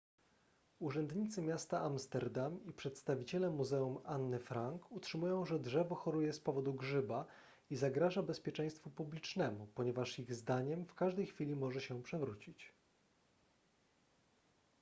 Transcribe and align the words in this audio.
urzędnicy 0.79 1.41
miasta 1.41 1.81
amsterdam 1.81 2.63
i 2.63 2.73
przedstawiciele 2.73 3.49
muzeum 3.49 3.97
anny 4.05 4.39
frank 4.39 4.91
utrzymują 4.91 5.45
że 5.45 5.59
drzewo 5.59 5.95
choruje 5.95 6.33
z 6.33 6.39
powodu 6.39 6.73
grzyba 6.73 7.25
i 7.69 7.75
zagraża 7.75 8.23
bezpieczeństwu 8.23 8.89
publicznemu 8.89 9.67
ponieważ 9.75 10.19
ich 10.19 10.33
zdaniem 10.35 10.85
w 10.85 10.95
każdej 10.95 11.25
chwili 11.25 11.55
może 11.55 11.81
się 11.81 12.03
przewrócić 12.03 12.73